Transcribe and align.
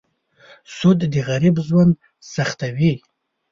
سود 0.75 0.99
د 1.13 1.15
غریب 1.27 1.55
ژوند 1.67 1.93
سختوي. 2.33 2.93